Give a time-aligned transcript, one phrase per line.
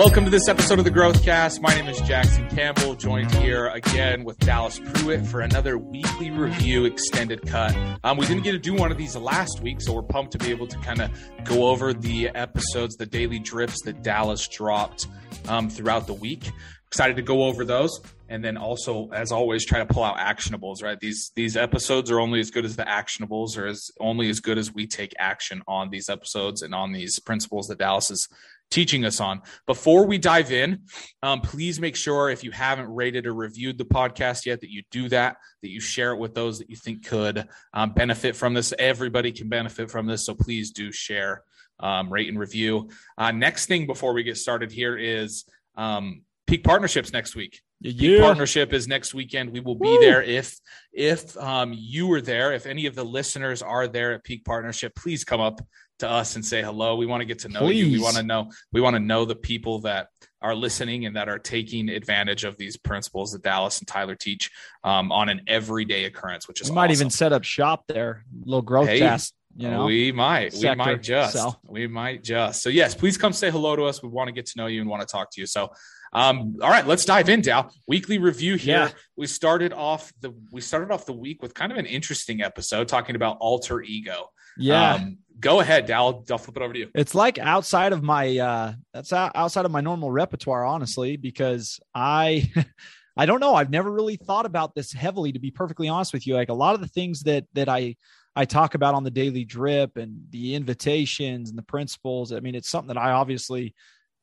[0.00, 1.60] Welcome to this episode of the Growthcast.
[1.60, 6.86] My name is Jackson Campbell, joined here again with Dallas Pruitt for another weekly review
[6.86, 7.76] extended cut.
[8.02, 10.38] Um, we didn't get to do one of these last week, so we're pumped to
[10.38, 11.10] be able to kind of
[11.44, 15.06] go over the episodes, the daily drips that Dallas dropped
[15.48, 16.50] um, throughout the week.
[16.86, 20.82] Excited to go over those, and then also, as always, try to pull out actionables.
[20.82, 24.40] Right, these these episodes are only as good as the actionables, or as only as
[24.40, 28.26] good as we take action on these episodes and on these principles that Dallas is
[28.70, 29.42] teaching us on.
[29.66, 30.82] Before we dive in,
[31.22, 34.82] um, please make sure if you haven't rated or reviewed the podcast yet that you
[34.90, 38.54] do that, that you share it with those that you think could um, benefit from
[38.54, 38.72] this.
[38.78, 41.42] Everybody can benefit from this, so please do share,
[41.80, 42.88] um, rate, and review.
[43.18, 45.44] Uh, next thing before we get started here is
[45.76, 47.60] um, Peak Partnerships next week.
[47.80, 47.92] Yeah.
[47.92, 49.50] Peak Partnership is next weekend.
[49.50, 50.00] We will be Woo.
[50.00, 50.22] there.
[50.22, 50.58] If
[50.92, 54.94] if um, you are there, if any of the listeners are there at Peak Partnership,
[54.94, 55.60] please come up
[56.00, 56.96] to us and say hello.
[56.96, 57.86] We want to get to know Please.
[57.86, 57.92] you.
[57.92, 60.08] We want to know we want to know the people that
[60.42, 64.50] are listening and that are taking advantage of these principles that Dallas and Tyler teach
[64.84, 67.02] um, on an everyday occurrence, which is we might awesome.
[67.02, 69.34] even set up shop there, little growth hey, test.
[69.56, 71.56] You know, we might, sector, we might just, so.
[71.68, 72.62] we might just.
[72.62, 74.02] So yes, please come say hello to us.
[74.02, 75.46] We want to get to know you and want to talk to you.
[75.46, 75.72] So
[76.12, 77.72] um, all right, let's dive in, Dal.
[77.86, 78.78] Weekly review here.
[78.78, 78.90] Yeah.
[79.16, 82.88] We started off the we started off the week with kind of an interesting episode
[82.88, 84.30] talking about alter ego.
[84.56, 84.94] Yeah.
[84.94, 86.24] Um, go ahead, Dal.
[86.30, 86.90] I'll flip it over to you.
[86.94, 92.50] It's like outside of my uh that's outside of my normal repertoire, honestly, because I
[93.16, 93.54] I don't know.
[93.54, 96.34] I've never really thought about this heavily, to be perfectly honest with you.
[96.34, 97.96] Like a lot of the things that that I
[98.36, 102.32] I talk about on the daily drip and the invitations and the principles.
[102.32, 103.74] I mean, it's something that I obviously,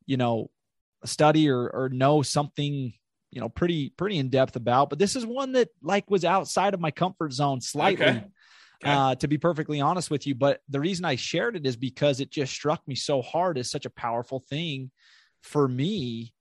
[0.05, 0.49] you know,
[1.05, 2.93] study or or know something
[3.31, 6.73] you know pretty pretty in depth about but this is one that like was outside
[6.73, 8.23] of my comfort zone slightly okay.
[8.83, 8.94] Okay.
[8.94, 12.20] Uh, to be perfectly honest with you but the reason i shared it is because
[12.20, 14.92] it just struck me so hard as such a powerful thing
[15.42, 16.32] for me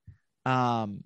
[0.45, 1.03] um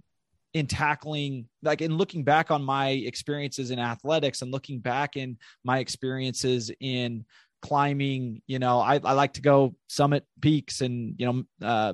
[0.54, 5.38] in tackling like in looking back on my experiences in athletics and looking back in
[5.64, 7.24] my experiences in
[7.62, 11.94] climbing you know i, I like to go summit peaks and you know uh,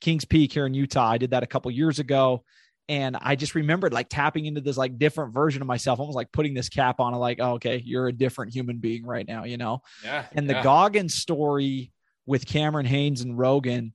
[0.00, 1.10] Kings Peak here in Utah.
[1.10, 2.44] I did that a couple years ago.
[2.88, 6.30] And I just remembered like tapping into this like different version of myself, almost like
[6.32, 9.56] putting this cap on, like, oh, okay, you're a different human being right now, you
[9.56, 9.82] know?
[10.04, 10.26] Yeah.
[10.32, 10.62] And the yeah.
[10.62, 11.92] Goggins story
[12.26, 13.92] with Cameron Hanes and Rogan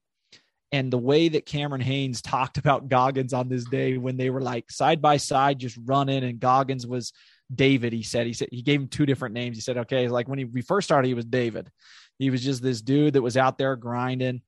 [0.74, 4.42] and the way that Cameron Hanes talked about Goggins on this day when they were
[4.42, 7.14] like side by side just running and Goggins was
[7.54, 10.30] David he said he said he gave him two different names he said okay like
[10.30, 11.70] when he, we first started he was David
[12.18, 14.42] he was just this dude that was out there grinding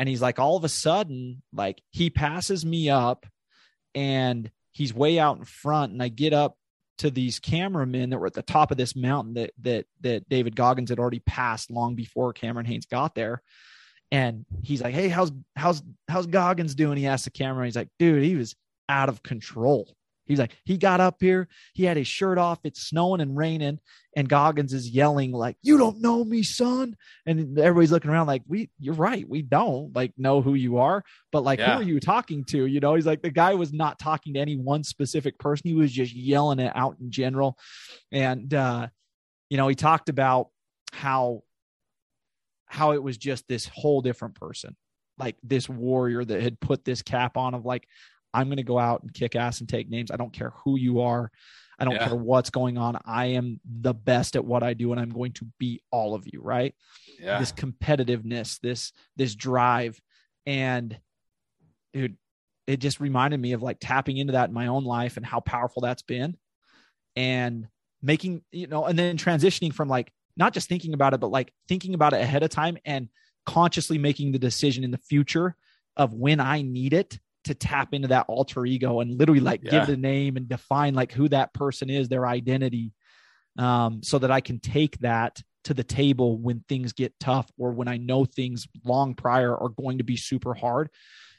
[0.00, 3.26] and he's like, all of a sudden, like he passes me up
[3.94, 5.92] and he's way out in front.
[5.92, 6.56] And I get up
[6.98, 10.54] to these cameramen that were at the top of this mountain that that that David
[10.54, 13.42] Goggins had already passed long before Cameron Hanes got there.
[14.12, 16.98] And he's like, Hey, how's how's how's Goggins doing?
[16.98, 17.64] He asked the camera.
[17.64, 18.54] He's like, dude, he was
[18.88, 19.94] out of control.
[20.30, 23.78] He's like, he got up here, he had his shirt off, it's snowing and raining,
[24.16, 26.96] and Goggins is yelling, like, You don't know me, son.
[27.26, 31.04] And everybody's looking around like, We you're right, we don't like know who you are,
[31.32, 31.74] but like yeah.
[31.74, 32.66] who are you talking to?
[32.66, 35.74] You know, he's like the guy was not talking to any one specific person, he
[35.74, 37.58] was just yelling it out in general.
[38.12, 38.88] And uh,
[39.48, 40.48] you know, he talked about
[40.92, 41.42] how
[42.66, 44.76] how it was just this whole different person
[45.20, 47.86] like this warrior that had put this cap on of like
[48.32, 50.10] I'm going to go out and kick ass and take names.
[50.10, 51.30] I don't care who you are.
[51.78, 52.08] I don't yeah.
[52.08, 52.98] care what's going on.
[53.06, 56.26] I am the best at what I do and I'm going to beat all of
[56.30, 56.74] you, right?
[57.18, 57.38] Yeah.
[57.38, 59.98] This competitiveness, this this drive
[60.44, 60.98] and
[61.94, 62.18] dude,
[62.66, 65.40] it just reminded me of like tapping into that in my own life and how
[65.40, 66.36] powerful that's been
[67.16, 67.66] and
[68.02, 71.52] making, you know, and then transitioning from like not just thinking about it but like
[71.66, 73.08] thinking about it ahead of time and
[73.46, 75.56] consciously making the decision in the future
[75.96, 79.70] of when I need it to tap into that alter ego and literally like yeah.
[79.70, 82.92] give the name and define like who that person is, their identity,
[83.58, 87.72] um, so that I can take that to the table when things get tough or
[87.72, 90.90] when I know things long prior are going to be super hard.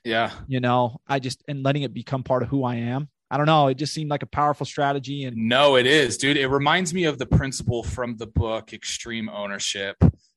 [0.03, 0.31] Yeah.
[0.47, 3.09] You know, I just, and letting it become part of who I am.
[3.29, 3.67] I don't know.
[3.67, 5.23] It just seemed like a powerful strategy.
[5.23, 6.37] And no, it is, dude.
[6.37, 9.95] It reminds me of the principle from the book Extreme Ownership.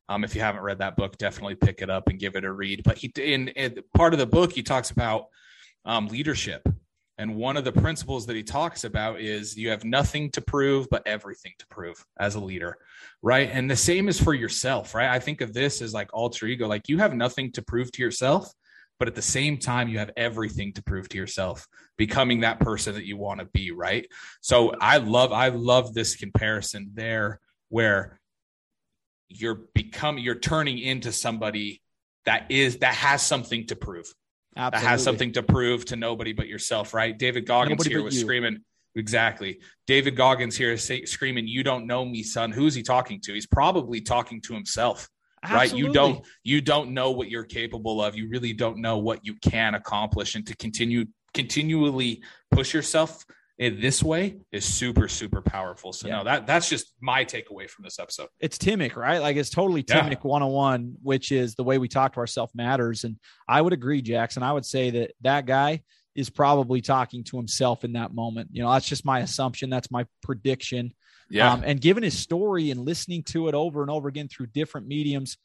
[0.08, 2.52] Um, if you haven't read that book, definitely pick it up and give it a
[2.52, 2.82] read.
[2.84, 5.26] But he, in, in part of the book, he talks about
[5.84, 6.66] um, leadership.
[7.16, 10.88] And one of the principles that he talks about is you have nothing to prove,
[10.90, 12.76] but everything to prove as a leader,
[13.22, 13.48] right?
[13.52, 15.08] And the same is for yourself, right?
[15.08, 18.02] I think of this as like alter ego, like you have nothing to prove to
[18.02, 18.52] yourself,
[18.98, 22.94] but at the same time, you have everything to prove to yourself, becoming that person
[22.94, 24.08] that you want to be, right?
[24.40, 28.20] So I love, I love this comparison there where
[29.28, 31.80] you're becoming, you're turning into somebody
[32.24, 34.12] that is, that has something to prove
[34.56, 34.84] Absolutely.
[34.84, 37.16] that has something to prove to nobody but yourself, right?
[37.18, 38.20] David Goggins nobody here was you.
[38.20, 38.60] screaming.
[38.96, 39.58] Exactly.
[39.86, 43.34] David Goggins here is say, screaming, "You don't know me, son." Who's he talking to?
[43.34, 45.08] He's probably talking to himself.
[45.42, 45.68] Absolutely.
[45.68, 45.78] Right?
[45.78, 48.16] You don't you don't know what you're capable of.
[48.16, 52.22] You really don't know what you can accomplish and to continue continually
[52.52, 53.24] push yourself
[53.58, 55.92] in this way is super super powerful.
[55.92, 56.18] So yeah.
[56.18, 58.28] no that that's just my takeaway from this episode.
[58.40, 59.18] It's timic right?
[59.18, 60.18] Like it's totally timic yeah.
[60.22, 63.04] 101 which is the way we talk to ourselves matters.
[63.04, 63.16] And
[63.48, 64.42] i would agree jackson.
[64.42, 65.82] I would say that that guy
[66.14, 68.50] is probably talking to himself in that moment.
[68.52, 69.70] You know that's just my assumption.
[69.70, 70.94] That's my prediction.
[71.30, 71.52] Yeah.
[71.52, 74.86] Um, and given his story and listening to it over and over again through different
[74.86, 75.36] mediums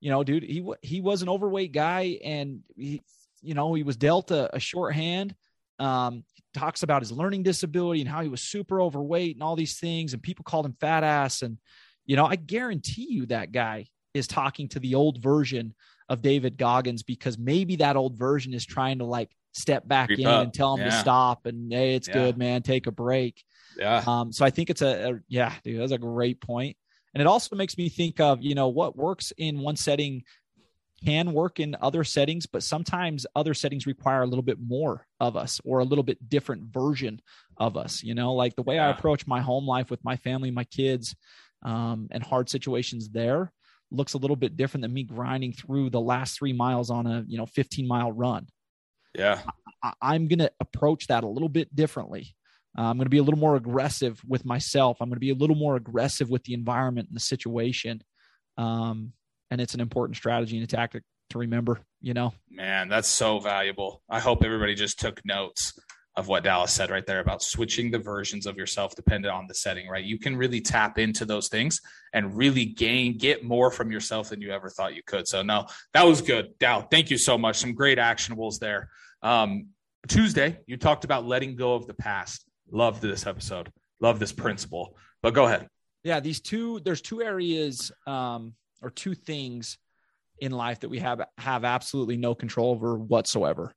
[0.00, 3.02] you know dude he he was an overweight guy and he
[3.42, 5.34] you know he was dealt a, a short hand
[5.78, 9.78] um, talks about his learning disability and how he was super overweight and all these
[9.78, 11.42] things, and people called him fat ass.
[11.42, 11.58] And
[12.06, 15.74] you know, I guarantee you that guy is talking to the old version
[16.08, 20.20] of David Goggins because maybe that old version is trying to like step back Creep
[20.20, 20.42] in up.
[20.44, 20.90] and tell him yeah.
[20.90, 22.14] to stop and hey, it's yeah.
[22.14, 23.42] good, man, take a break.
[23.78, 24.02] Yeah.
[24.06, 26.76] Um, so I think it's a, a yeah, dude, that's a great point.
[27.14, 30.24] And it also makes me think of, you know, what works in one setting
[31.04, 35.36] can work in other settings, but sometimes other settings require a little bit more of
[35.36, 37.20] us or a little bit different version
[37.56, 38.02] of us.
[38.02, 38.88] You know, like the way yeah.
[38.88, 41.14] I approach my home life with my family, my kids,
[41.62, 43.52] um, and hard situations there
[43.90, 47.24] looks a little bit different than me grinding through the last three miles on a
[47.26, 48.46] you know 15 mile run.
[49.14, 49.40] Yeah,
[49.82, 52.34] I, am going to approach that a little bit differently.
[52.76, 54.98] Uh, I'm going to be a little more aggressive with myself.
[55.00, 58.02] I'm going to be a little more aggressive with the environment and the situation.
[58.56, 59.12] Um,
[59.50, 62.32] and it's an important strategy and a tactic to remember you know?
[62.50, 64.02] Man that's so valuable.
[64.08, 65.78] I hope everybody just took notes
[66.16, 69.54] of what dallas said right there about switching the versions of yourself dependent on the
[69.54, 70.04] setting right?
[70.04, 71.80] You can really tap into those things
[72.12, 75.28] and really gain get more from yourself than you ever thought you could.
[75.28, 76.58] So no that was good.
[76.58, 77.56] Dow thank you so much.
[77.56, 78.90] Some great actionables there.
[79.22, 79.68] Um,
[80.06, 82.44] tuesday you talked about letting go of the past.
[82.70, 83.72] Love this episode.
[84.00, 84.96] Love this principle.
[85.22, 85.68] But go ahead.
[86.04, 89.78] Yeah these two there's two areas um, or two things
[90.40, 93.74] in life that we have have absolutely no control over whatsoever.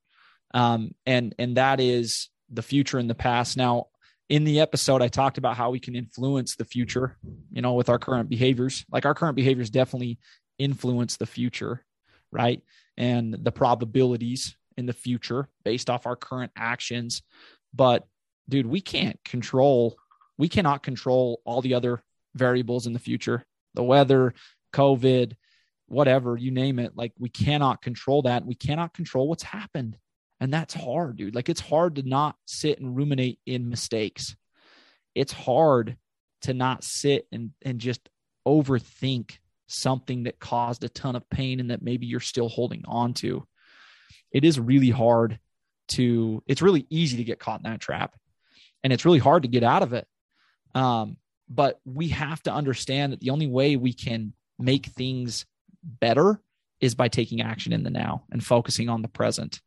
[0.53, 3.57] Um, and and that is the future and the past.
[3.57, 3.87] Now
[4.29, 7.17] in the episode i talked about how we can influence the future
[7.51, 8.85] you know with our current behaviors.
[8.91, 10.19] Like our current behaviors definitely
[10.57, 11.83] influence the future
[12.31, 12.61] right?
[12.97, 17.21] And the probabilities in the future based off our current actions.
[17.73, 18.07] But
[18.49, 19.97] dude we can't control
[20.37, 22.01] we cannot control all the other
[22.33, 23.45] variables in the future.
[23.75, 24.33] The weather
[24.71, 25.33] COVID,
[25.87, 26.93] whatever, you name it.
[26.95, 28.45] Like we cannot control that.
[28.45, 29.97] We cannot control what's happened.
[30.39, 31.35] And that's hard, dude.
[31.35, 34.35] Like it's hard to not sit and ruminate in mistakes.
[35.13, 35.97] It's hard
[36.43, 38.09] to not sit and, and just
[38.47, 39.37] overthink
[39.67, 43.45] something that caused a ton of pain and that maybe you're still holding on to.
[44.31, 45.39] It is really hard
[45.89, 48.15] to, it's really easy to get caught in that trap
[48.83, 50.07] and it's really hard to get out of it.
[50.73, 51.17] Um,
[51.49, 55.45] but we have to understand that the only way we can make things
[55.83, 56.41] better
[56.79, 59.61] is by taking action in the now and focusing on the present.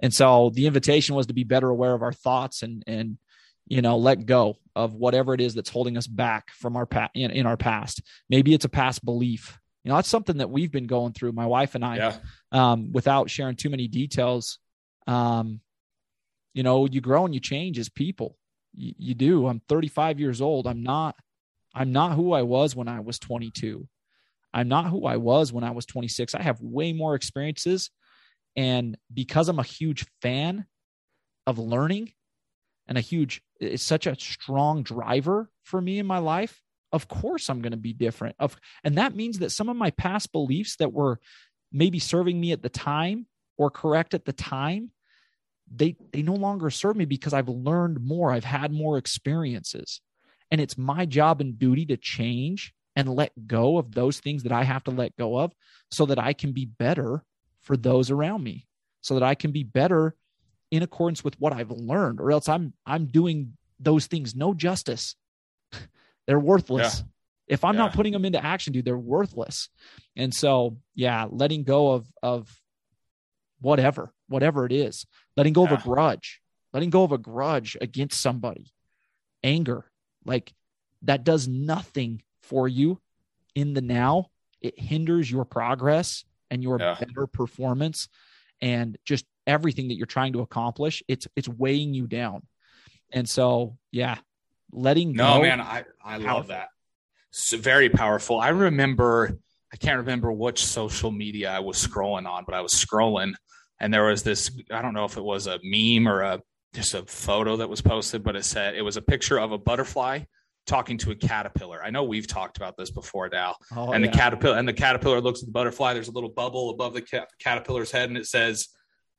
[0.00, 3.18] And so the invitation was to be better aware of our thoughts and and
[3.66, 7.10] you know let go of whatever it is that's holding us back from our past
[7.14, 8.02] in, in, our past.
[8.28, 9.58] Maybe it's a past belief.
[9.84, 12.16] You know that's something that we've been going through, my wife and I, yeah.
[12.52, 14.58] um, without sharing too many details.
[15.06, 15.60] Um,
[16.54, 18.36] you know, you grow and you change as people.
[18.74, 19.46] You, you do.
[19.46, 20.66] I'm 35 years old.
[20.66, 21.16] I'm not.
[21.74, 23.86] I'm not who I was when I was 22.
[24.52, 26.34] I'm not who I was when I was 26.
[26.34, 27.90] I have way more experiences.
[28.56, 30.66] And because I'm a huge fan
[31.46, 32.12] of learning
[32.88, 36.60] and a huge, it's such a strong driver for me in my life,
[36.92, 38.36] of course I'm going to be different.
[38.38, 41.20] Of, and that means that some of my past beliefs that were
[41.72, 43.26] maybe serving me at the time
[43.56, 44.90] or correct at the time,
[45.72, 48.32] they, they no longer serve me because I've learned more.
[48.32, 50.00] I've had more experiences.
[50.50, 54.52] And it's my job and duty to change and let go of those things that
[54.52, 55.52] I have to let go of
[55.90, 57.24] so that I can be better
[57.60, 58.66] for those around me,
[59.00, 60.14] so that I can be better
[60.70, 65.16] in accordance with what I've learned, or else I'm I'm doing those things no justice.
[66.26, 66.98] they're worthless.
[66.98, 67.04] Yeah.
[67.48, 67.80] If I'm yeah.
[67.80, 69.68] not putting them into action, dude, they're worthless.
[70.16, 72.60] And so, yeah, letting go of of
[73.60, 75.06] whatever, whatever it is,
[75.36, 75.74] letting go yeah.
[75.74, 76.40] of a grudge,
[76.72, 78.72] letting go of a grudge against somebody,
[79.42, 79.90] anger,
[80.24, 80.52] like
[81.02, 83.00] that does nothing for you
[83.54, 84.26] in the now,
[84.60, 86.96] it hinders your progress and your yeah.
[86.98, 88.08] better performance
[88.60, 91.02] and just everything that you're trying to accomplish.
[91.06, 92.42] It's it's weighing you down.
[93.12, 94.18] And so, yeah,
[94.72, 95.42] letting no, go.
[95.42, 96.26] man, I I powerful.
[96.26, 96.68] love that.
[97.30, 98.40] It's very powerful.
[98.40, 99.38] I remember
[99.72, 103.34] I can't remember which social media I was scrolling on, but I was scrolling
[103.78, 106.42] and there was this I don't know if it was a meme or a
[106.74, 109.58] just a photo that was posted, but it said it was a picture of a
[109.58, 110.24] butterfly
[110.70, 111.82] talking to a caterpillar.
[111.82, 113.56] I know we've talked about this before, Dal.
[113.76, 114.10] Oh, and yeah.
[114.10, 115.92] the caterpillar and the caterpillar looks at the butterfly.
[115.92, 118.68] There's a little bubble above the caterpillar's head, and it says,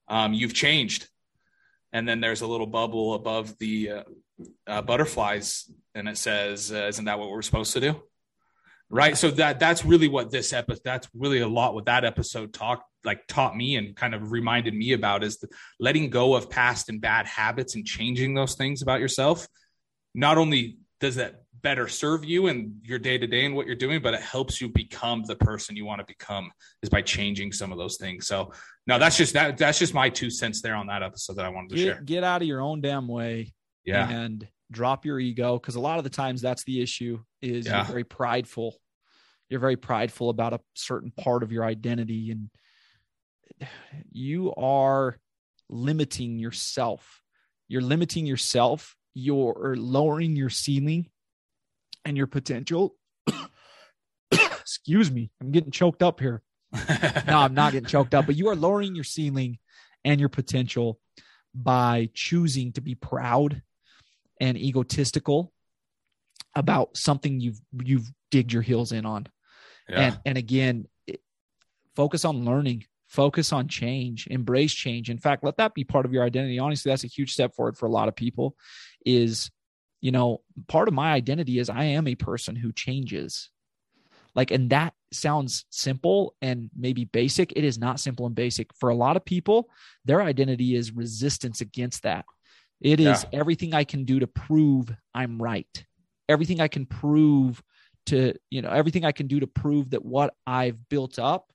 [0.07, 1.07] um, "You've changed."
[1.93, 4.03] And then there's a little bubble above the uh,
[4.65, 8.01] uh, butterflies, and it says, uh, "Isn't that what we're supposed to do?"
[8.89, 9.17] Right.
[9.17, 10.81] So that that's really what this episode.
[10.83, 14.73] That's really a lot what that episode talked like taught me and kind of reminded
[14.73, 15.47] me about is the,
[15.79, 19.47] letting go of past and bad habits and changing those things about yourself.
[20.13, 23.75] Not only does that better serve you and your day to day and what you're
[23.75, 26.51] doing, but it helps you become the person you want to become
[26.81, 28.27] is by changing some of those things.
[28.27, 28.51] So
[28.87, 31.49] no, that's just that that's just my two cents there on that episode that I
[31.49, 32.01] wanted to get, share.
[32.01, 33.53] Get out of your own damn way.
[33.85, 34.09] Yeah.
[34.09, 35.59] And drop your ego.
[35.59, 37.77] Cause a lot of the times that's the issue is yeah.
[37.77, 38.75] you're very prideful.
[39.49, 42.49] You're very prideful about a certain part of your identity and
[44.11, 45.17] you are
[45.69, 47.21] limiting yourself.
[47.67, 48.95] You're limiting yourself.
[49.13, 51.10] You're lowering your ceiling
[52.05, 52.95] and your potential.
[54.31, 55.31] Excuse me.
[55.41, 56.41] I'm getting choked up here.
[56.73, 59.59] no, I'm not getting choked up, but you are lowering your ceiling
[60.05, 60.99] and your potential
[61.53, 63.61] by choosing to be proud
[64.39, 65.51] and egotistical
[66.55, 69.27] about something you've you've digged your heels in on.
[69.89, 69.99] Yeah.
[69.99, 70.87] And and again,
[71.95, 76.13] focus on learning focus on change embrace change in fact let that be part of
[76.13, 78.55] your identity honestly that's a huge step forward for a lot of people
[79.05, 79.51] is
[80.01, 83.49] you know part of my identity is i am a person who changes
[84.35, 88.89] like and that sounds simple and maybe basic it is not simple and basic for
[88.89, 89.69] a lot of people
[90.05, 92.25] their identity is resistance against that
[92.79, 93.39] It is yeah.
[93.39, 95.85] everything i can do to prove i'm right
[96.29, 97.61] everything i can prove
[98.07, 101.51] to you know everything i can do to prove that what i've built up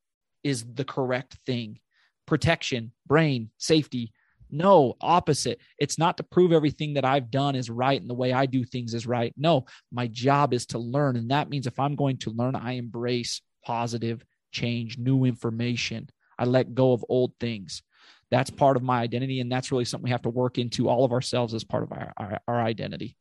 [0.47, 1.81] is the correct thing.
[2.25, 4.13] Protection, brain, safety.
[4.57, 5.61] No, opposite.
[5.79, 8.65] It's not to prove everything that I've done is right and the way I do
[8.65, 9.35] things is right.
[9.37, 11.17] No, my job is to learn.
[11.17, 16.09] And that means if I'm going to learn, I embrace positive change, new information.
[16.39, 17.83] I let go of old things.
[18.31, 19.41] That's part of my identity.
[19.41, 21.93] And that's really something we have to work into all of ourselves as part of
[21.93, 23.15] our, our, our identity.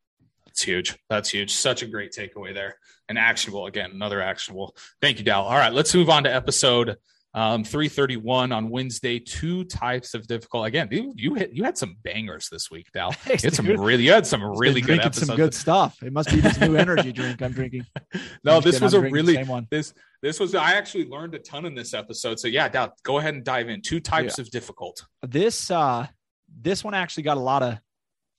[0.46, 0.98] That's huge.
[1.10, 1.52] That's huge.
[1.52, 2.78] Such a great takeaway there.
[3.10, 3.66] And actionable.
[3.66, 4.76] Again, another actionable.
[5.02, 5.44] Thank you, Dal.
[5.44, 6.96] All right, let's move on to episode
[7.36, 9.20] um, 331 on Wednesday.
[9.20, 10.68] Two types of difficult.
[10.68, 13.14] Again, you, you hit you had some bangers this week, Dal.
[13.26, 15.28] You had some really you had some really good episodes.
[15.28, 16.02] Some good stuff.
[16.02, 17.86] It must be this new energy drink I'm drinking.
[18.44, 19.68] no, this was I'm a really one.
[19.70, 22.40] this this was I actually learned a ton in this episode.
[22.40, 23.82] So yeah, Dal, go ahead and dive in.
[23.82, 24.44] Two types yeah.
[24.44, 25.06] of difficult.
[25.22, 26.08] This uh
[26.62, 27.78] this one actually got a lot of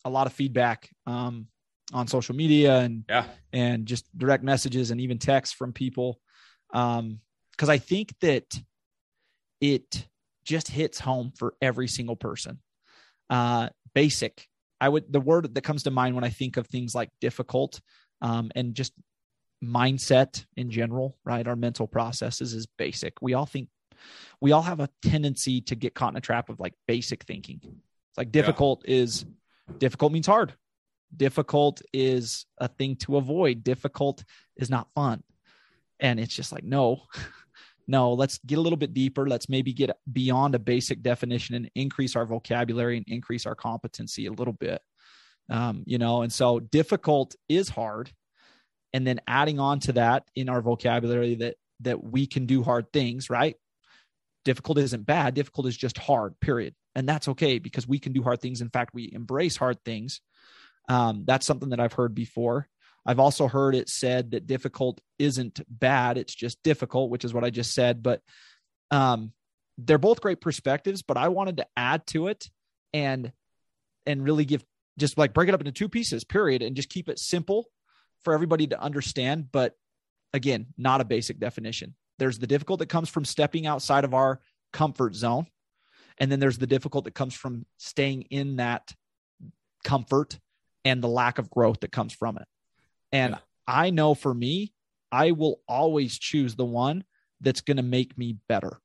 [0.06, 1.48] a lot of feedback um
[1.92, 6.18] on social media and yeah and just direct messages and even texts from people
[6.72, 7.20] um
[7.52, 8.44] because I think that
[9.60, 10.06] it
[10.44, 12.60] just hits home for every single person.
[13.28, 14.46] Uh, basic.
[14.80, 17.80] I would the word that comes to mind when I think of things like difficult
[18.20, 18.92] um, and just
[19.64, 21.46] mindset in general, right?
[21.46, 23.14] Our mental processes is basic.
[23.20, 23.68] We all think
[24.40, 27.60] we all have a tendency to get caught in a trap of like basic thinking.
[27.62, 28.96] It's like difficult yeah.
[28.96, 29.24] is
[29.78, 30.52] difficult means hard.
[31.16, 33.64] Difficult is a thing to avoid.
[33.64, 34.24] Difficult
[34.56, 35.22] is not fun.
[36.00, 37.02] And it's just like, no,
[37.88, 39.28] no, let's get a little bit deeper.
[39.28, 44.26] Let's maybe get beyond a basic definition and increase our vocabulary and increase our competency
[44.26, 44.80] a little bit.
[45.48, 48.10] Um, you know, and so difficult is hard.
[48.92, 52.92] And then adding on to that in our vocabulary that that we can do hard
[52.92, 53.56] things, right?
[54.44, 55.34] Difficult isn't bad.
[55.34, 56.74] Difficult is just hard, period.
[56.94, 58.62] And that's okay because we can do hard things.
[58.62, 60.20] In fact, we embrace hard things.
[60.88, 62.68] Um, that's something that I've heard before.
[63.06, 67.44] I've also heard it said that difficult isn't bad, it's just difficult, which is what
[67.44, 68.02] I just said.
[68.02, 68.20] But
[68.90, 69.32] um,
[69.78, 72.48] they're both great perspectives, but I wanted to add to it
[72.92, 73.32] and
[74.06, 74.64] and really give
[74.98, 77.66] just like break it up into two pieces, period, and just keep it simple
[78.22, 79.50] for everybody to understand.
[79.52, 79.74] But
[80.32, 81.94] again, not a basic definition.
[82.18, 84.40] There's the difficult that comes from stepping outside of our
[84.72, 85.46] comfort zone.
[86.18, 88.92] And then there's the difficult that comes from staying in that
[89.84, 90.38] comfort
[90.84, 92.46] and the lack of growth that comes from it.
[93.12, 93.38] And yeah.
[93.66, 94.72] I know for me,
[95.12, 97.04] I will always choose the one
[97.40, 98.78] that's going to make me better.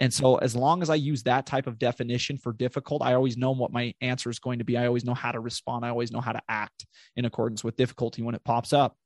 [0.00, 3.36] And so, as long as I use that type of definition for difficult, I always
[3.36, 4.76] know what my answer is going to be.
[4.76, 5.84] I always know how to respond.
[5.84, 8.96] I always know how to act in accordance with difficulty when it pops up,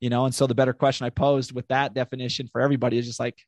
[0.00, 0.24] you know.
[0.24, 3.38] And so, the better question I posed with that definition for everybody is just like,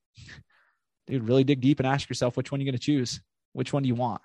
[1.09, 3.21] dude, really dig deep and ask yourself which one you're going to choose.
[3.53, 4.23] Which one do you want?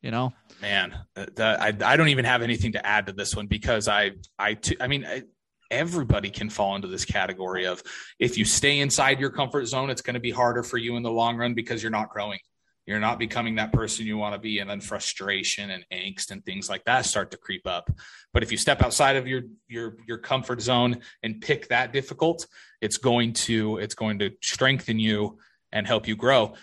[0.00, 3.34] You know, man, uh, the, I I don't even have anything to add to this
[3.34, 5.04] one because I I t- I mean.
[5.04, 5.22] I,
[5.70, 7.82] everybody can fall into this category of
[8.18, 11.02] if you stay inside your comfort zone, it's going to be harder for you in
[11.02, 12.38] the long run because you're not growing.
[12.86, 16.42] You're not becoming that person you want to be, and then frustration and angst and
[16.42, 17.90] things like that start to creep up.
[18.32, 22.46] But if you step outside of your your your comfort zone and pick that difficult,
[22.80, 25.38] it's going to it's going to strengthen you
[25.70, 26.54] and help you grow.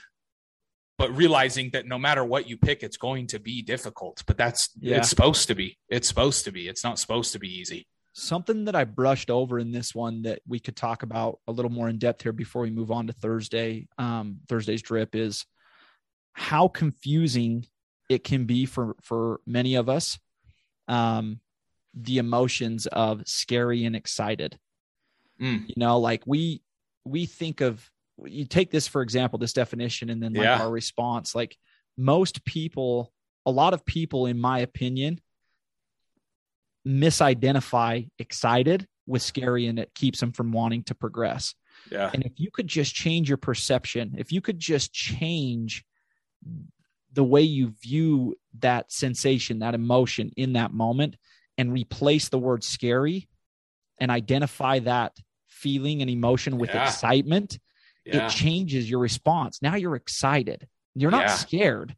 [0.97, 4.23] But realizing that no matter what you pick, it's going to be difficult.
[4.25, 4.97] But that's yeah.
[4.97, 5.77] it's supposed to be.
[5.89, 6.67] It's supposed to be.
[6.69, 7.87] It's not supposed to be easy
[8.17, 11.69] something that I brushed over in this one that we could talk about a little
[11.69, 15.45] more in depth here before we move on to Thursday, um, Thursday's drip is
[16.35, 17.65] how confusing
[18.09, 20.19] it can be for for many of us
[20.87, 21.39] um
[21.93, 24.59] the emotions of scary and excited
[25.41, 25.65] mm.
[25.67, 26.61] you know like we
[27.05, 27.89] we think of
[28.23, 30.61] you take this for example this definition and then like yeah.
[30.61, 31.57] our response like
[31.97, 33.11] most people
[33.45, 35.19] a lot of people in my opinion
[36.87, 41.55] misidentify excited with scary and it keeps them from wanting to progress
[41.91, 45.83] yeah and if you could just change your perception if you could just change
[47.15, 51.15] the way you view that sensation, that emotion in that moment,
[51.57, 53.27] and replace the word scary
[53.99, 55.17] and identify that
[55.47, 56.83] feeling and emotion with yeah.
[56.83, 57.57] excitement,
[58.05, 58.27] yeah.
[58.27, 59.61] it changes your response.
[59.61, 60.67] Now you're excited.
[60.93, 61.33] You're not yeah.
[61.33, 61.95] scared.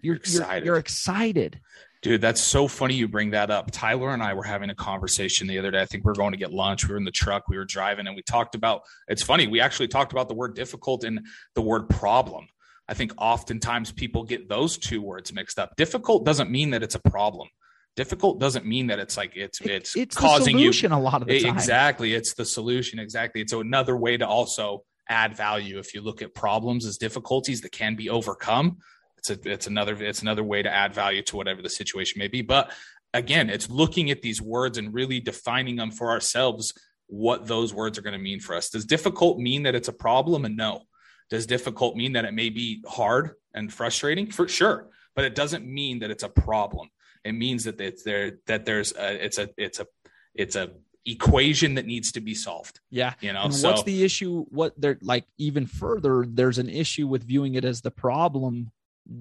[0.00, 0.64] You're, you're excited.
[0.64, 1.60] You're, you're excited.
[2.02, 3.70] Dude, that's so funny you bring that up.
[3.70, 5.80] Tyler and I were having a conversation the other day.
[5.80, 6.86] I think we are going to get lunch.
[6.86, 9.46] We were in the truck, we were driving, and we talked about it's funny.
[9.46, 12.46] We actually talked about the word difficult and the word problem.
[12.86, 15.74] I think oftentimes people get those two words mixed up.
[15.76, 17.48] Difficult doesn't mean that it's a problem.
[17.96, 21.40] Difficult doesn't mean that it's like it's it's, it's causing you a lot of the
[21.40, 21.54] time.
[21.54, 22.98] Exactly, it's the solution.
[22.98, 25.78] Exactly, it's another way to also add value.
[25.78, 28.78] If you look at problems as difficulties that can be overcome,
[29.18, 32.28] it's a, it's another it's another way to add value to whatever the situation may
[32.28, 32.42] be.
[32.42, 32.72] But
[33.12, 36.72] again, it's looking at these words and really defining them for ourselves.
[37.06, 38.70] What those words are going to mean for us.
[38.70, 40.44] Does difficult mean that it's a problem?
[40.44, 40.82] And no,
[41.30, 44.30] does difficult mean that it may be hard and frustrating?
[44.30, 46.88] For sure, but it doesn't mean that it's a problem.
[47.24, 49.86] It means that it's there that there's a, it's a it's a
[50.34, 50.70] it's a
[51.06, 52.80] equation that needs to be solved.
[52.90, 53.14] Yeah.
[53.20, 54.44] You know, and so, what's the issue?
[54.48, 58.70] What they're like, even further, there's an issue with viewing it as the problem,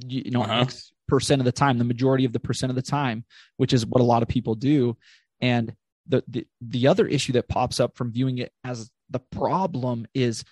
[0.07, 0.61] you know, uh-huh.
[0.61, 3.25] X percent of the time, the majority of the percent of the time,
[3.57, 4.97] which is what a lot of people do.
[5.41, 5.75] And
[6.07, 10.43] the, the, the other issue that pops up from viewing it as the problem is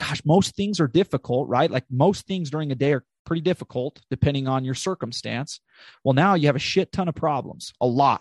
[0.00, 1.70] gosh, most things are difficult, right?
[1.70, 5.60] Like most things during a day are pretty difficult depending on your circumstance.
[6.02, 8.20] Well, now you have a shit ton of problems, a lot.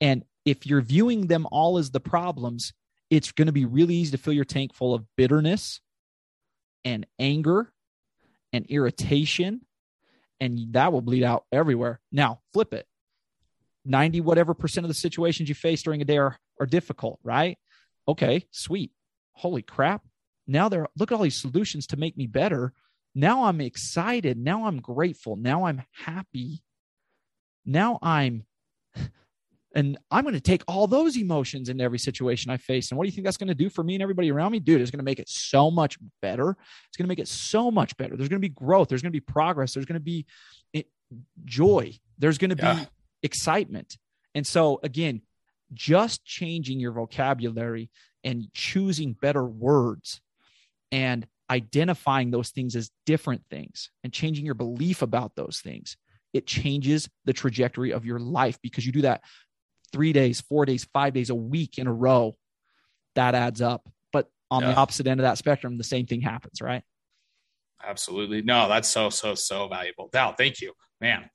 [0.00, 2.72] And if you're viewing them all as the problems,
[3.10, 5.80] it's going to be really easy to fill your tank full of bitterness
[6.84, 7.72] and anger
[8.52, 9.60] and irritation.
[10.40, 12.00] And that will bleed out everywhere.
[12.10, 12.86] Now, flip it
[13.84, 17.58] 90 whatever percent of the situations you face during a day are, are difficult, right?
[18.06, 18.92] Okay, sweet.
[19.32, 20.02] Holy crap.
[20.46, 22.72] Now they're look at all these solutions to make me better.
[23.14, 24.38] Now I'm excited.
[24.38, 25.36] Now I'm grateful.
[25.36, 26.62] Now I'm happy.
[27.64, 28.44] Now I'm
[29.74, 32.90] and I'm going to take all those emotions into every situation I face.
[32.90, 34.60] And what do you think that's going to do for me and everybody around me?
[34.60, 36.50] Dude, it's going to make it so much better.
[36.88, 38.16] It's going to make it so much better.
[38.16, 38.88] There's going to be growth.
[38.88, 39.74] There's going to be progress.
[39.74, 40.26] There's going to be
[40.74, 40.82] eh,
[41.44, 41.94] joy.
[42.18, 42.84] There's going to be yeah.
[43.22, 43.96] excitement.
[44.34, 45.22] And so, again,
[45.72, 47.90] just changing your vocabulary
[48.24, 50.20] and choosing better words
[50.90, 55.96] and identifying those things as different things and changing your belief about those things
[56.32, 59.22] it changes the trajectory of your life because you do that
[59.92, 62.34] three days four days five days a week in a row
[63.14, 64.72] that adds up but on yeah.
[64.72, 66.82] the opposite end of that spectrum the same thing happens right
[67.84, 71.28] absolutely no that's so so so valuable val thank you man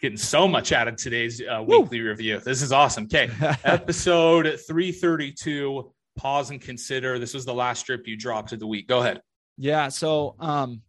[0.00, 3.30] getting so much out of today's uh, weekly review this is awesome okay
[3.64, 7.18] episode 332 pause and consider.
[7.18, 8.88] This was the last strip you dropped of the week.
[8.88, 9.22] Go ahead.
[9.56, 9.88] Yeah.
[9.88, 10.82] So um,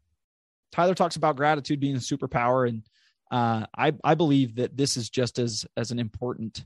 [0.73, 2.83] Tyler talks about gratitude being a superpower, and
[3.31, 6.65] uh, I I believe that this is just as as an important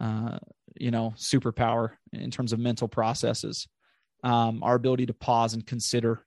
[0.00, 0.38] uh,
[0.76, 3.68] you know superpower in terms of mental processes.
[4.22, 6.24] Um, our ability to pause and consider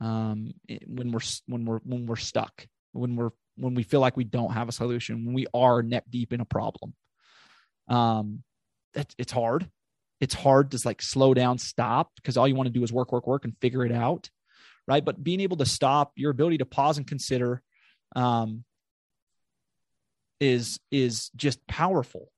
[0.00, 0.52] um,
[0.86, 4.52] when we're when we're when we're stuck, when we're when we feel like we don't
[4.52, 6.94] have a solution, when we are neck deep in a problem.
[7.88, 8.44] Um,
[8.94, 9.68] that it's hard
[10.20, 13.12] it's hard to like slow down, stop because all you want to do is work,
[13.12, 14.30] work, work and figure it out.
[14.86, 15.04] Right.
[15.04, 17.62] But being able to stop, your ability to pause and consider
[18.16, 18.64] um,
[20.40, 22.30] is is just powerful.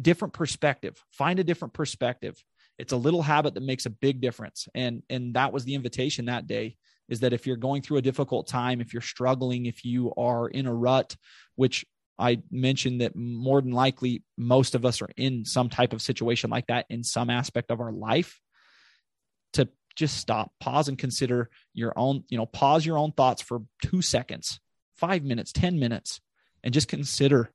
[0.00, 1.02] Different perspective.
[1.10, 2.42] Find a different perspective.
[2.78, 4.68] It's a little habit that makes a big difference.
[4.74, 6.76] And and that was the invitation that day
[7.08, 10.48] is that if you're going through a difficult time, if you're struggling, if you are
[10.48, 11.16] in a rut,
[11.56, 11.84] which
[12.18, 16.50] I mentioned that more than likely most of us are in some type of situation
[16.50, 18.40] like that in some aspect of our life.
[19.54, 23.60] To just stop, pause, and consider your own, you know, pause your own thoughts for
[23.84, 24.60] two seconds,
[24.94, 26.20] five minutes, 10 minutes,
[26.64, 27.52] and just consider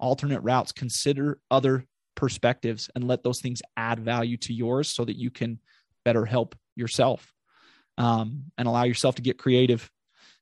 [0.00, 5.16] alternate routes, consider other perspectives, and let those things add value to yours so that
[5.16, 5.58] you can
[6.04, 7.32] better help yourself
[7.98, 9.90] um, and allow yourself to get creative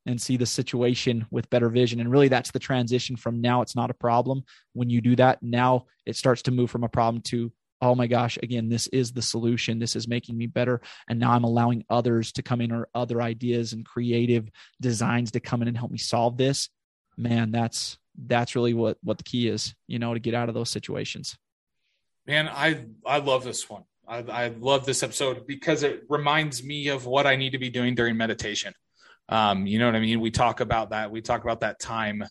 [0.07, 2.01] and see the situation with better vision.
[2.01, 4.45] And really, that's the transition from now it's not a problem.
[4.73, 8.07] When you do that, now it starts to move from a problem to oh my
[8.07, 9.79] gosh, again, this is the solution.
[9.79, 10.81] This is making me better.
[11.09, 15.41] And now I'm allowing others to come in or other ideas and creative designs to
[15.41, 16.69] come in and help me solve this.
[17.17, 20.55] Man, that's that's really what what the key is, you know, to get out of
[20.55, 21.37] those situations.
[22.27, 23.85] Man, I I love this one.
[24.07, 27.71] I, I love this episode because it reminds me of what I need to be
[27.71, 28.73] doing during meditation.
[29.29, 30.21] Um, you know what I mean?
[30.21, 31.11] We talk about that.
[31.11, 32.25] We talk about that time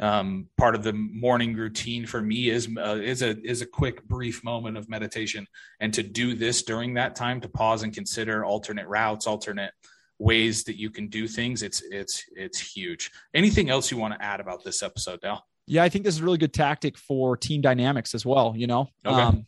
[0.00, 4.04] um, part of the morning routine for me is uh, is a is a quick
[4.04, 5.46] brief moment of meditation
[5.80, 9.72] and to do this during that time to pause and consider alternate routes alternate
[10.18, 14.22] ways that you can do things it's it's it's huge anything else you want to
[14.22, 15.44] add about this episode Dal?
[15.66, 18.66] yeah i think this is a really good tactic for team dynamics as well you
[18.66, 19.20] know okay.
[19.20, 19.46] um,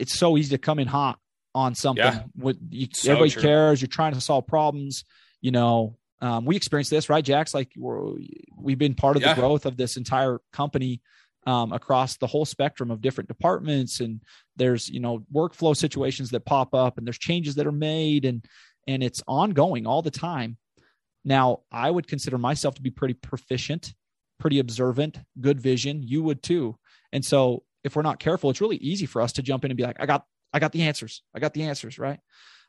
[0.00, 1.18] it's so easy to come in hot
[1.54, 2.22] on something yeah.
[2.34, 3.42] what you, so everybody true.
[3.42, 5.04] cares you're trying to solve problems
[5.40, 7.52] you know um, we experienced this, right, Jax?
[7.52, 9.34] Like we have been part of yeah.
[9.34, 11.02] the growth of this entire company
[11.46, 14.22] um, across the whole spectrum of different departments, and
[14.56, 18.44] there's you know workflow situations that pop up, and there's changes that are made, and
[18.86, 20.56] and it's ongoing all the time.
[21.24, 23.94] Now, I would consider myself to be pretty proficient,
[24.40, 26.02] pretty observant, good vision.
[26.02, 26.76] You would too,
[27.12, 29.76] and so if we're not careful, it's really easy for us to jump in and
[29.76, 31.22] be like, "I got, I got the answers.
[31.34, 32.20] I got the answers." Right?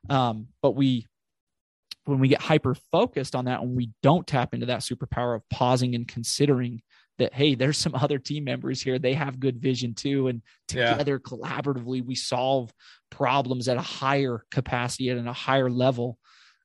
[0.10, 1.08] Um, but we
[2.06, 5.48] when we get hyper focused on that and we don't tap into that superpower of
[5.50, 6.82] pausing and considering
[7.20, 9.00] that hey there's some other team members here.
[9.00, 10.28] They have good vision too.
[10.28, 11.30] And together yeah.
[11.30, 12.74] collaboratively we solve
[13.10, 16.18] problems at a higher capacity and at a higher level.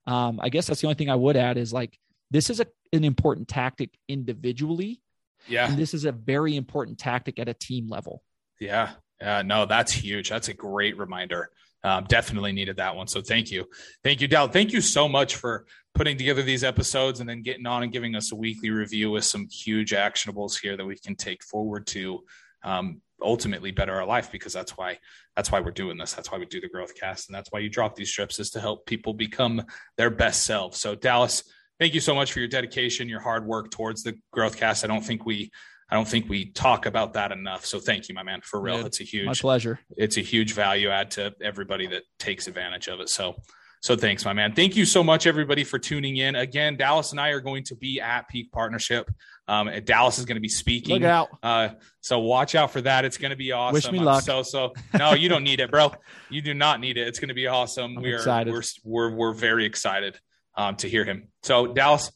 [0.07, 1.99] Um, i guess that's the only thing i would add is like
[2.31, 5.01] this is a, an important tactic individually.
[5.47, 5.69] Yeah.
[5.69, 8.23] And this is a very important tactic at a team level.
[8.61, 8.91] Yeah.
[9.21, 9.43] Yeah.
[9.43, 10.31] No that's huge.
[10.31, 11.51] That's a great reminder.
[11.85, 13.07] Um, definitely needed that one.
[13.07, 13.67] So thank you.
[14.03, 14.49] Thank you, Dal.
[14.49, 15.67] Thank you so much for
[15.99, 19.25] putting together these episodes and then getting on and giving us a weekly review with
[19.25, 22.21] some huge actionables here that we can take forward to
[22.63, 24.97] um, ultimately better our life because that's why
[25.35, 26.13] that's why we're doing this.
[26.13, 28.51] That's why we do the growth cast and that's why you drop these strips is
[28.51, 29.61] to help people become
[29.97, 30.81] their best selves.
[30.81, 31.43] So Dallas,
[31.81, 34.85] thank you so much for your dedication, your hard work towards the growth cast.
[34.85, 35.51] I don't think we
[35.91, 37.65] I don't think we talk about that enough.
[37.65, 38.77] So thank you, my man, for real.
[38.77, 38.87] Good.
[38.87, 39.81] It's a huge, my pleasure.
[39.97, 43.09] It's a huge value add to everybody that takes advantage of it.
[43.09, 43.37] So,
[43.81, 44.55] so thanks, my man.
[44.55, 46.35] Thank you so much, everybody, for tuning in.
[46.35, 49.11] Again, Dallas and I are going to be at Peak Partnership.
[49.47, 50.97] Um, Dallas is going to be speaking.
[50.97, 51.29] Look out!
[51.43, 53.05] Uh, so watch out for that.
[53.05, 53.75] It's going to be awesome.
[53.75, 54.25] Wish me I'm luck.
[54.25, 54.75] So so.
[54.99, 55.93] No, you don't need it, bro.
[56.29, 57.09] You do not need it.
[57.09, 57.97] It's going to be awesome.
[57.97, 58.53] I'm we're excited.
[58.53, 60.19] we're we're we're very excited
[60.57, 61.29] um, to hear him.
[61.43, 62.11] So Dallas,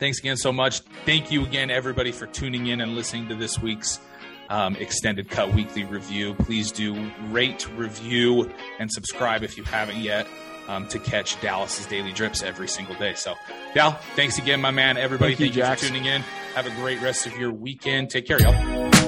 [0.00, 0.80] Thanks again so much.
[1.04, 4.00] Thank you again, everybody, for tuning in and listening to this week's
[4.48, 6.32] um, extended cut weekly review.
[6.34, 10.26] Please do rate, review, and subscribe if you haven't yet
[10.70, 13.14] um, to catch Dallas's daily drips every single day.
[13.14, 13.34] So,
[13.74, 14.96] Dal, thanks again, my man.
[14.96, 16.22] Everybody, thank, thank you, you for tuning in.
[16.54, 18.10] Have a great rest of your weekend.
[18.10, 18.99] Take care, y'all.